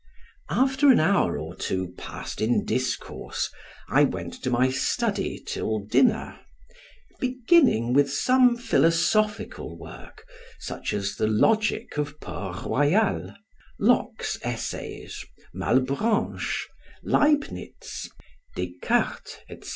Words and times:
After 0.49 0.89
an 0.91 0.99
hour 0.99 1.37
or 1.37 1.53
two 1.55 1.93
passed 1.95 2.41
in 2.41 2.65
discourse, 2.65 3.51
I 3.87 4.03
went 4.03 4.33
to 4.41 4.49
my 4.49 4.71
study 4.71 5.37
till 5.37 5.77
dinner; 5.85 6.39
beginning 7.19 7.93
with 7.93 8.11
some 8.11 8.57
philosophical 8.57 9.77
work, 9.77 10.25
such 10.57 10.91
as 10.95 11.17
the 11.17 11.27
logic 11.27 11.99
of 11.99 12.19
Port 12.19 12.65
Royal, 12.65 13.35
Locke's 13.79 14.39
Essays, 14.41 15.23
Mallebranche, 15.53 16.65
Leibtnitz, 17.05 18.09
Descartes, 18.55 19.37
etc. 19.51 19.69